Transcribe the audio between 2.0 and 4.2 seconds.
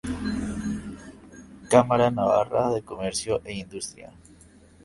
Navarra de Comercio e Industria